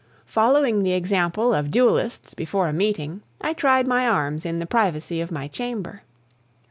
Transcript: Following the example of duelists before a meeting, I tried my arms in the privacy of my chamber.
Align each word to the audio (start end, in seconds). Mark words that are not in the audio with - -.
Following 0.25 0.81
the 0.81 0.93
example 0.95 1.53
of 1.53 1.69
duelists 1.69 2.33
before 2.33 2.67
a 2.67 2.73
meeting, 2.73 3.21
I 3.39 3.53
tried 3.53 3.85
my 3.85 4.07
arms 4.07 4.47
in 4.47 4.57
the 4.57 4.65
privacy 4.65 5.21
of 5.21 5.31
my 5.31 5.47
chamber. 5.47 6.01